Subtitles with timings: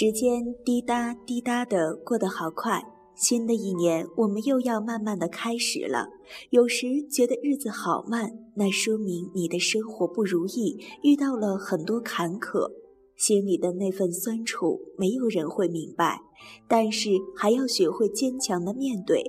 [0.00, 2.80] 时间滴答滴答的过得好快，
[3.16, 6.08] 新的一年我们又要慢慢的开始了。
[6.50, 12.70] 有时觉得日子好慢，那说明你的生活不如意，遇到了很多坎坷，
[13.16, 16.22] 心里的那份酸楚没有人会明白。
[16.68, 19.24] 但是还要学会坚强的面对，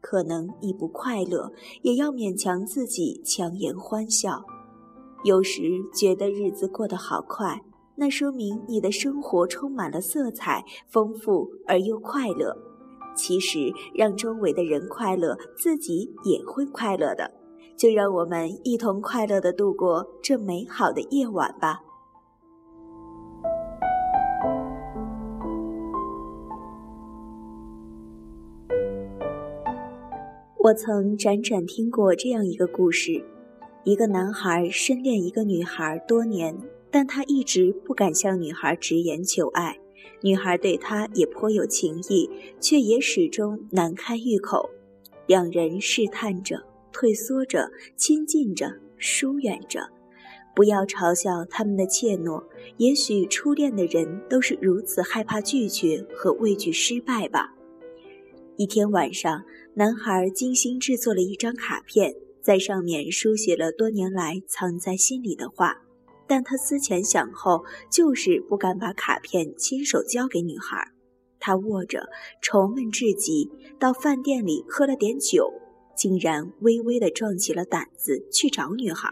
[0.00, 4.42] 可能你不快乐，也要勉强自己强颜欢笑。
[5.22, 5.62] 有时
[5.94, 7.62] 觉得日子过得好快。
[7.94, 12.56] 那说明你的生活充满了色彩，丰富而又快乐。
[13.14, 17.30] 其实，让周围的人快乐，自己也会快乐的。
[17.76, 21.82] 就让我们一同快乐的度过这美好的夜晚吧。
[30.58, 33.24] 我曾辗转听过这样一个故事：
[33.84, 36.56] 一个男孩深恋一个女孩多年。
[36.92, 39.80] 但他一直不敢向女孩直言求爱，
[40.20, 44.70] 女孩对他也颇有情意，却也始终难开玉口。
[45.26, 46.62] 两人试探着，
[46.92, 49.88] 退缩着，亲近着，疏远着。
[50.54, 52.44] 不要嘲笑他们的怯懦，
[52.76, 57.54] 也许初恋的人都是如此害怕拒绝和畏惧失败吧。
[58.58, 59.42] 一天晚上，
[59.74, 65.81] 男孩精心制作了一张卡片，在上面书写了多年来藏在心里的话。
[66.32, 70.82] 但他思前想后，就是不敢把卡片亲手交给女孩。
[71.38, 72.08] 他握着，
[72.40, 73.50] 愁闷至极。
[73.78, 75.52] 到饭店里喝了点酒，
[75.94, 79.10] 竟然微微的壮起了胆子去找女孩。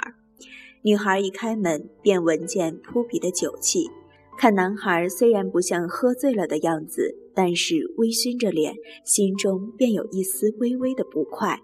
[0.81, 3.91] 女孩一开门，便闻见扑鼻的酒气。
[4.39, 8.75] 看男孩虽然不像喝醉了的样子，但是微醺着脸，
[9.05, 11.61] 心中便有一丝微微的不快。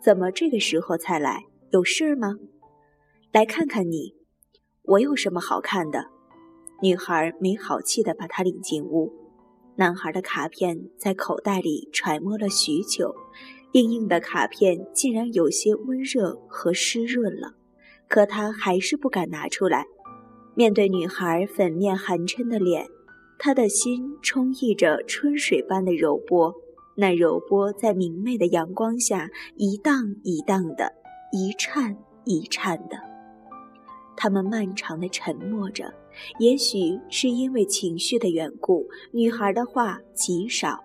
[0.00, 1.46] 怎么这个时候才来？
[1.72, 2.36] 有事吗？
[3.32, 4.21] 来看看你。
[4.84, 6.06] 我有什么好看的？
[6.82, 9.12] 女孩没好气地把他领进屋。
[9.76, 13.14] 男孩的卡片在口袋里揣摩了许久，
[13.72, 17.54] 硬硬的卡片竟然有些温热和湿润了，
[18.08, 19.86] 可他还是不敢拿出来。
[20.56, 22.88] 面对女孩粉面含嗔的脸，
[23.38, 26.52] 他的心充溢着春水般的柔波，
[26.96, 30.92] 那柔波在明媚的阳光下一荡一荡的，
[31.30, 33.11] 一颤一颤的。
[34.16, 35.92] 他们漫长的沉默着，
[36.38, 40.82] 也许是因为情绪的缘故，女孩的话极少。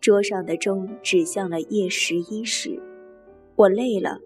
[0.00, 2.80] 桌上的钟指向了夜十一时。
[3.56, 4.18] 我累了。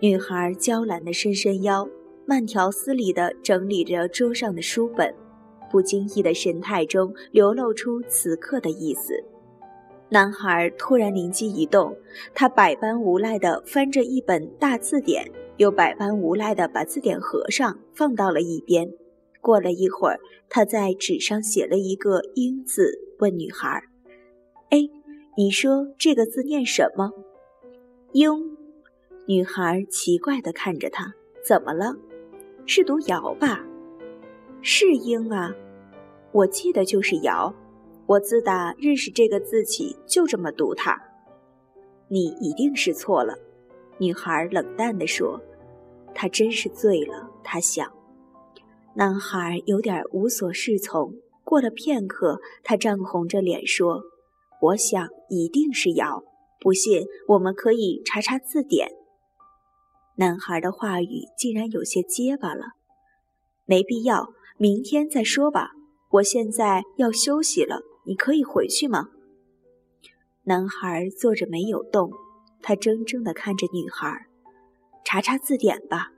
[0.00, 1.86] 女孩娇懒的伸伸腰，
[2.24, 5.14] 慢条斯理地整理着桌上的书本，
[5.70, 9.22] 不经意的神态中流露出此刻的意思。
[10.12, 11.96] 男孩突然灵机一动，
[12.34, 15.30] 他百般无赖地翻着一本大字典。
[15.56, 18.90] 又百般无赖地把字典合上，放到了一边。
[19.42, 23.84] 过了一会儿，他在纸上写了一个“英”字，问女孩
[24.70, 24.78] ：“哎，
[25.36, 27.12] 你说这个字念什么
[28.12, 28.56] ？”“英。”
[29.28, 31.14] 女孩奇怪地看着他
[31.46, 31.94] ：“怎么了？
[32.64, 33.62] 是读‘尧’吧
[34.62, 35.54] ？”“是‘英’啊，
[36.32, 37.54] 我记得就是‘尧’。
[38.10, 41.00] 我自打认识这个字起，就这么读它。
[42.10, 43.38] ”“你一定是错了。”
[43.98, 45.40] 女孩冷淡地说。
[46.12, 47.88] 他真是醉了，他想。
[48.94, 51.14] 男孩有点无所适从。
[51.44, 54.02] 过了片刻，他涨红着脸说
[54.60, 56.24] ：“我想一定是尧。
[56.58, 58.90] 不信，我们可以查查字典。”
[60.18, 62.72] 男孩的话语竟然有些结巴了。
[63.66, 65.70] 没必要，明天再说吧。
[66.14, 69.10] 我现在要休息了，你可以回去吗？
[70.42, 72.10] 男孩坐着没有动，
[72.60, 74.26] 他怔怔地看着女孩。
[75.04, 76.10] 查查字典吧，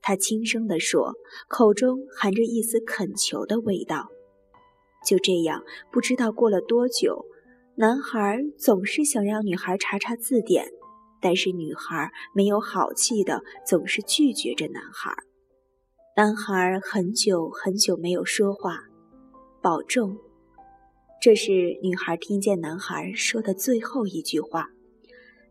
[0.00, 1.12] 他轻声地说，
[1.46, 4.08] 口中含着一丝恳求的味道。
[5.04, 7.26] 就这样，不知道过了多久，
[7.74, 10.66] 男孩总是想让女孩查查字典，
[11.20, 15.14] 但是女孩没有好气的，总是拒绝着男孩。
[16.16, 18.84] 男孩很久很久没有说话，
[19.60, 20.18] 保重。
[21.20, 24.68] 这是女孩听见男孩说的最后一句话。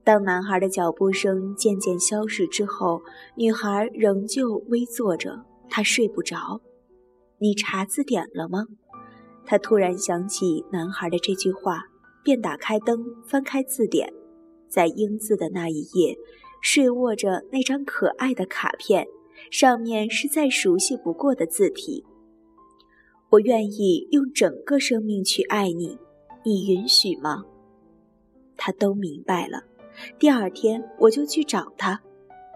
[0.01, 3.01] 当男孩的脚步声渐渐消失之后，
[3.35, 6.61] 女孩仍旧微坐着，她睡不着。
[7.39, 8.65] 你查字典了吗？
[9.45, 11.83] 她突然想起男孩的这句话，
[12.23, 14.13] 便打开灯，翻开字典，
[14.69, 16.15] 在英字的那一页，
[16.61, 19.05] 睡卧着那张可爱的卡片，
[19.51, 22.05] 上面是再熟悉不过的字体
[23.29, 25.97] ：“我愿意用整个生命去爱你，
[26.43, 27.43] 你允许吗？”
[28.55, 29.63] 他都明白了。
[30.17, 32.01] 第二天我就去找他，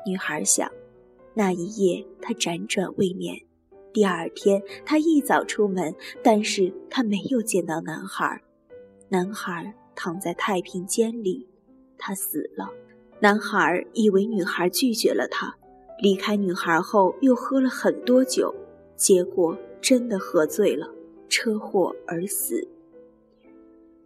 [0.06, 0.72] 女孩想，
[1.34, 3.36] 那一夜他辗转未眠，
[3.92, 8.42] 第二天，他一早出门，但是他没有见到男孩。
[9.10, 11.48] 男孩躺在太平间里，
[11.98, 12.70] 他死了。
[13.20, 15.56] 男孩以为女孩拒绝了他，
[16.02, 18.56] 离开女孩后又喝了很多酒，
[18.96, 20.94] 结果真的喝醉了，
[21.28, 22.68] 车祸而死。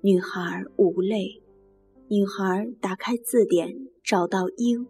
[0.01, 1.42] 女孩无泪。
[2.07, 4.86] 女孩打开字典，找到“罂”，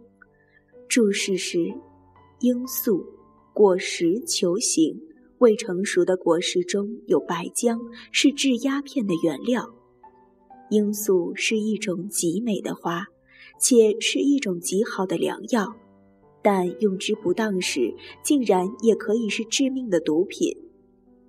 [0.88, 1.74] 注释是：
[2.40, 3.06] 罂粟。
[3.54, 5.02] 果实球形，
[5.38, 7.80] 未成熟的果实中有白浆，
[8.12, 9.74] 是制鸦片的原料。
[10.70, 13.08] 罂粟是一种极美的花，
[13.58, 15.74] 且是一种极好的良药，
[16.44, 20.54] 但用之不当时，竟然也可以是致命的毒品。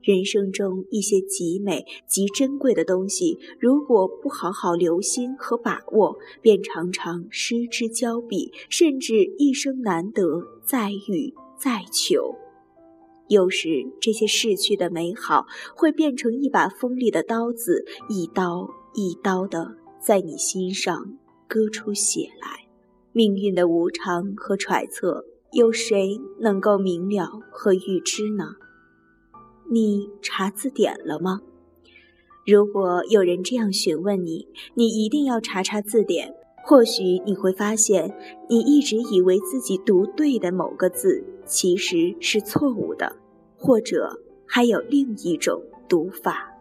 [0.06, 10.22] 人生中一些极美、极珍贵的东西，如果不好好留心和把握，便常常失之交臂，甚至一生难得
[10.64, 11.34] 再遇。
[11.58, 12.36] 再求，
[13.28, 21.18] 有时这些逝去的美好会变成一把锋利的刀子，一刀一刀的在你心上
[21.48, 22.68] 割出血来。
[23.12, 28.44] 命运的无常和揣测，有谁能够明了和预知呢？
[29.70, 31.42] 你查字典了吗？
[32.46, 36.34] 如果有人这样询问你，你一定要查查字典。
[36.64, 38.16] 或许你会发现，
[38.48, 41.24] 你一直以为自己读对的某个字。
[41.44, 43.14] 其实是错误的，
[43.56, 46.52] 或者还有另一种读法。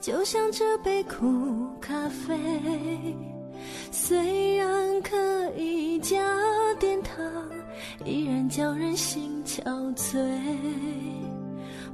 [0.00, 2.38] 就像这杯苦咖啡，
[3.90, 6.16] 虽然可以加
[6.78, 7.16] 点糖，
[8.04, 9.62] 依然叫人心憔
[9.96, 10.18] 悴。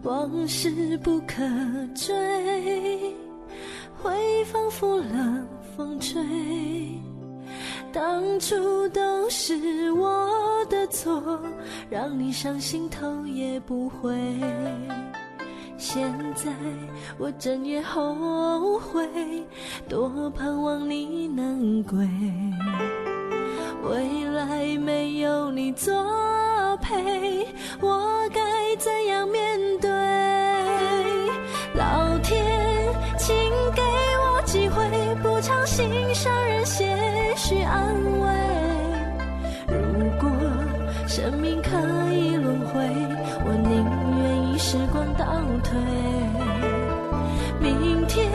[0.03, 1.43] 往事不可
[1.95, 2.15] 追，
[3.97, 6.23] 回忆仿佛冷风吹。
[7.91, 10.29] 当初都是我
[10.69, 11.41] 的错，
[11.89, 14.15] 让你伤心头也不回。
[15.95, 16.51] 现在
[17.19, 19.09] 我真也后悔，
[19.89, 22.05] 多盼望你能归。
[23.89, 25.95] 未来没有你作
[26.79, 27.47] 陪，
[27.81, 28.41] 我该
[28.77, 29.89] 怎样面对？
[31.75, 32.45] 老天，
[33.17, 33.33] 请
[33.73, 33.81] 给
[34.19, 34.85] 我机会，
[35.23, 36.85] 补偿心上人些
[37.37, 38.29] 许安慰。
[39.69, 40.29] 如果
[41.07, 41.71] 生命可
[45.65, 45.75] 退，
[47.61, 48.31] 明天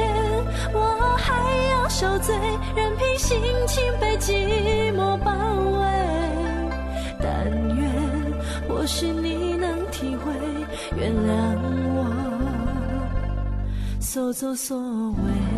[0.74, 0.80] 我
[1.18, 1.34] 还
[1.72, 2.36] 要受罪，
[2.76, 5.32] 任凭心情被寂寞包
[5.80, 5.86] 围。
[7.22, 7.46] 但
[7.78, 7.90] 愿
[8.68, 10.32] 或许你能体会，
[10.98, 11.56] 原谅
[11.96, 11.98] 我
[14.00, 15.49] 所作所为。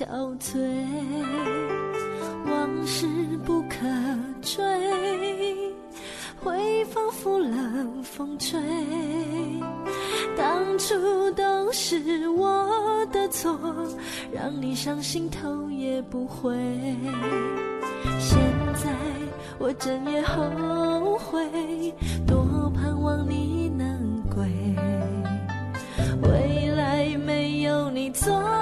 [0.00, 0.06] 憔
[0.38, 0.56] 悴，
[2.46, 3.06] 往事
[3.44, 3.76] 不可
[4.40, 4.64] 追，
[6.42, 8.58] 会仿佛冷风吹。
[10.38, 12.66] 当初都是我
[13.12, 13.60] 的错，
[14.32, 16.56] 让你伤心头也不回。
[18.18, 18.38] 现
[18.82, 18.90] 在
[19.58, 21.94] 我真也后悔，
[22.26, 24.48] 多盼望你能归。
[26.22, 28.59] 未来没有你做。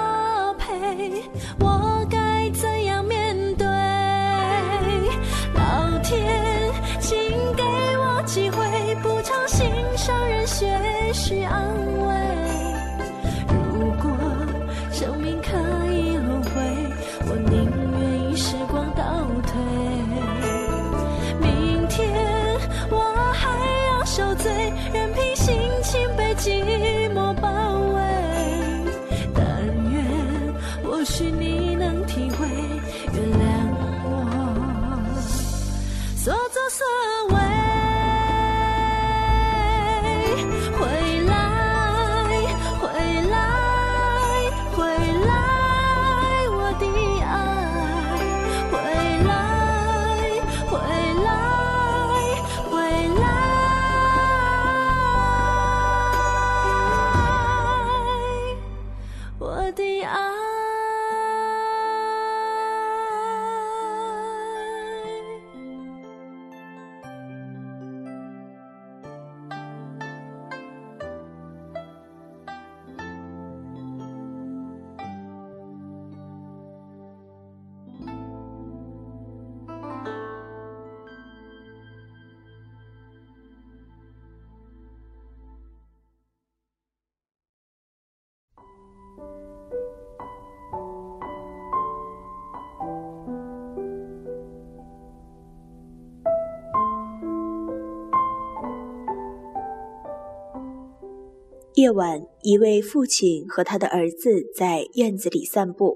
[101.79, 105.95] 夜晚，一位父亲和他的儿子在院子里散步。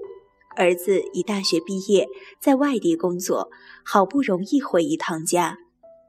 [0.56, 2.08] 儿子已大学毕业，
[2.40, 3.50] 在外地工作，
[3.84, 5.58] 好不容易回一趟家。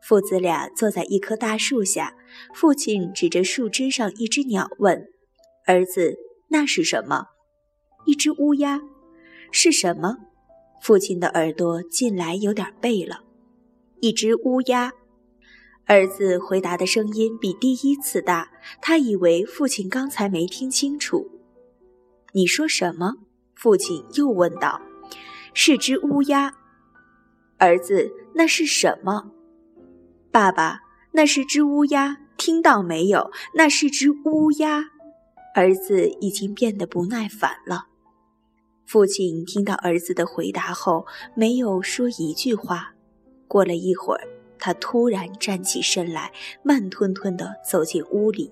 [0.01, 2.15] 父子俩坐在一棵大树下，
[2.53, 5.09] 父亲指着树枝上一只鸟问
[5.67, 6.15] ：“儿子，
[6.47, 7.25] 那是什么
[8.07, 8.81] ？”“一只乌鸦。
[9.51, 10.15] ”“是什么？”
[10.81, 13.25] 父亲的耳朵近来有点背了。
[13.99, 14.93] “一只乌鸦。”
[15.87, 18.49] 儿子回答的声音比第一次大，
[18.81, 21.29] 他以为父亲刚才没听清楚。
[22.33, 23.17] 你说什么？
[23.53, 24.81] 父亲又问道。
[25.53, 26.55] 是只乌鸦。
[27.59, 29.31] 儿子，那是什么？
[30.31, 32.17] 爸爸，那是只乌鸦。
[32.35, 33.31] 听到没有？
[33.53, 34.89] 那是只乌鸦。
[35.53, 37.85] 儿子已经变得不耐烦了。
[38.85, 42.95] 父亲听到儿子的回答后，没有说一句话。
[43.47, 44.34] 过了一会儿。
[44.65, 46.31] 他突然站起身来，
[46.63, 48.51] 慢吞吞地走进屋里。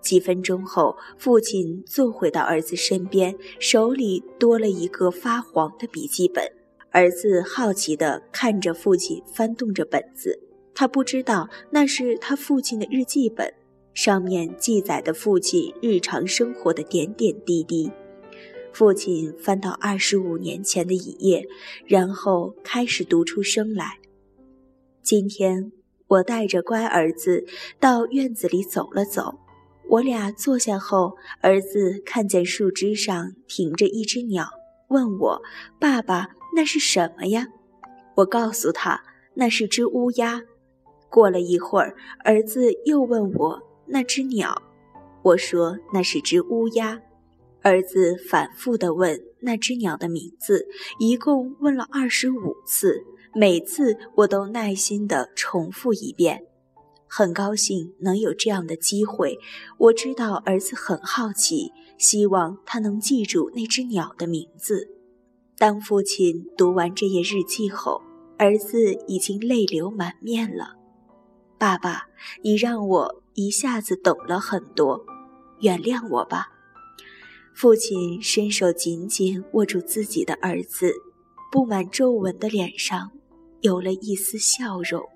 [0.00, 6.44] 几分钟后，父亲坐回到儿子身边，手里多了一个发黄的笔记本。
[6.90, 10.40] 儿子好奇地看着父亲翻动着本子，
[10.74, 13.54] 他不知道那是他父亲的日记本，
[13.92, 17.92] 上面记载的父亲日常生活的点点滴滴。
[18.72, 21.46] 父亲翻到二十五年前的一页，
[21.86, 24.00] 然后开始读出声来。
[25.04, 25.70] 今天
[26.08, 27.44] 我带着乖儿子
[27.78, 29.38] 到院子里走了走。
[29.86, 34.48] 我俩坐下后，儿子看见树枝上停着一只鸟，
[34.88, 35.42] 问我
[35.78, 37.48] ：“爸爸，那是什么呀？”
[38.16, 39.02] 我告诉他
[39.36, 40.40] ：“那是只乌鸦。”
[41.10, 41.94] 过了一会儿，
[42.24, 44.62] 儿子又问我：“那只鸟？”
[45.20, 46.98] 我说：“那是只乌鸦。”
[47.60, 50.66] 儿子反复地问那只鸟的名字，
[50.98, 53.04] 一共问了二十五次。
[53.36, 56.46] 每次我都耐心地重复一遍，
[57.08, 59.38] 很高兴能有这样的机会。
[59.76, 64.88] 我知道儿子很好奇，希望他能记住那只鸟的名字。
[65.58, 68.02] 当父亲读完这页日记后，
[68.38, 70.76] 儿子已经泪流满面了。
[71.58, 72.06] 爸爸，
[72.42, 75.04] 你让我一下子懂了很多，
[75.60, 76.48] 原谅我吧。
[77.52, 80.92] 父亲伸手紧紧握住自己的儿子，
[81.50, 83.10] 布满皱纹的脸上。
[83.64, 85.13] 有了一丝笑容。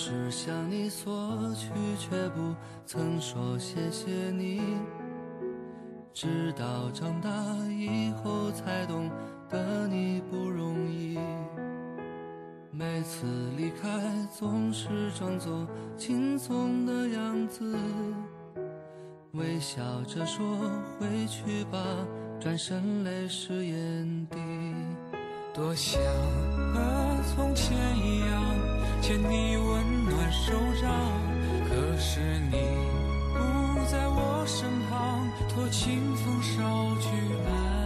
[0.00, 1.12] 是向你索
[1.56, 2.54] 取，却不
[2.86, 4.62] 曾说谢谢你。
[6.14, 7.28] 直到长大
[7.68, 9.10] 以后，才懂
[9.48, 11.18] 得你不容易。
[12.70, 13.26] 每次
[13.56, 13.88] 离开，
[14.38, 17.76] 总是装作轻松的样子，
[19.32, 20.44] 微笑着说
[20.96, 21.84] 回去吧，
[22.38, 24.38] 转身泪湿眼底。
[25.52, 26.00] 多想
[26.72, 26.80] 和
[27.34, 28.78] 从前一样。
[29.00, 29.56] 牵你
[30.30, 30.90] 手掌，
[31.68, 32.20] 可是
[32.50, 32.56] 你
[33.32, 37.08] 不在我身旁，托清风捎去
[37.46, 37.77] 安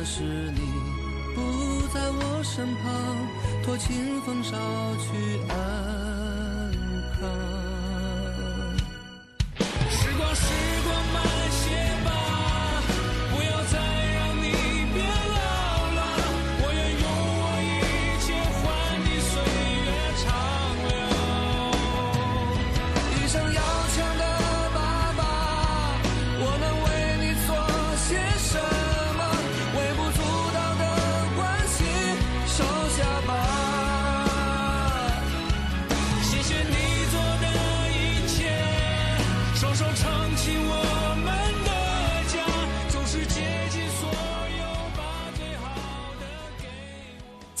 [0.00, 0.60] 可是你
[1.34, 2.82] 不在我身旁，
[3.62, 4.56] 托清风捎
[4.96, 5.99] 去安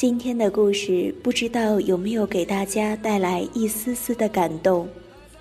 [0.00, 4.88] 今天的故事不知道有没有给大家带来一丝丝的感动，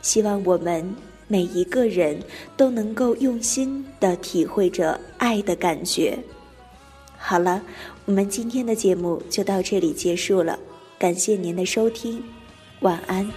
[0.02, 0.94] 希望我们
[1.30, 2.22] 每一个人
[2.58, 6.20] 都能够用心的体会着爱的感觉。
[7.18, 7.64] 好了，
[8.04, 10.60] 我们今天的节目就到这里结束了，
[10.98, 12.22] 感谢您的收听，
[12.82, 13.32] 晚安。